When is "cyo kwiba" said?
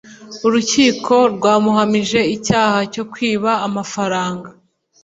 2.93-3.51